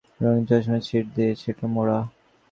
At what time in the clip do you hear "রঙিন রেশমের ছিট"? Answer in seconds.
0.21-1.05